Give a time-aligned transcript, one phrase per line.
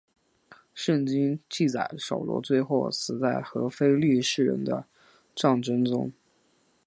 [0.73, 4.87] 圣经记载扫罗最后死在和非利士人的
[5.35, 6.11] 战争中。